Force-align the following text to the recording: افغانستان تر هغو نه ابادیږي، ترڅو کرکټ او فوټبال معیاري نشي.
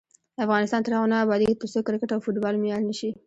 افغانستان 0.45 0.81
تر 0.83 0.91
هغو 0.93 1.07
نه 1.13 1.17
ابادیږي، 1.23 1.59
ترڅو 1.61 1.79
کرکټ 1.87 2.09
او 2.13 2.19
فوټبال 2.25 2.55
معیاري 2.61 2.85
نشي. 2.91 3.09